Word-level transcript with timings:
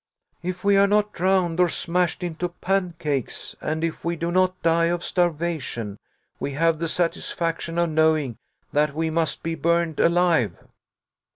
"If 0.41 0.63
we 0.63 0.77
are 0.77 0.87
not 0.87 1.13
drowned, 1.13 1.59
or 1.59 1.69
smashed 1.69 2.23
into 2.23 2.49
pancakes, 2.49 3.55
and 3.61 3.83
if 3.83 4.03
we 4.03 4.15
do 4.15 4.31
not 4.31 4.59
die 4.63 4.85
of 4.85 5.03
starvation, 5.03 5.99
we 6.39 6.53
have 6.53 6.79
the 6.79 6.87
satisfaction 6.87 7.77
of 7.77 7.91
knowing 7.91 8.39
that 8.73 8.95
we 8.95 9.11
must 9.11 9.43
be 9.43 9.53
burned 9.53 9.99
alive." 9.99 10.57